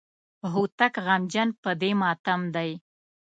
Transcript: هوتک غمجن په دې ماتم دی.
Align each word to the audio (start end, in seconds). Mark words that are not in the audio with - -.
هوتک 0.53 0.93
غمجن 1.05 1.49
په 1.61 1.71
دې 1.81 1.91
ماتم 2.01 2.41
دی. 2.55 2.71